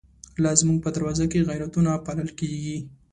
[0.43, 2.77] لا زمونږ په دروازو کی، غیرتونه پا لل کیږی